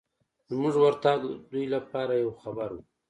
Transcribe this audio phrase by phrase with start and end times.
[0.49, 1.19] زموږ ورتګ
[1.51, 2.77] دوی لپاره یو خبر و.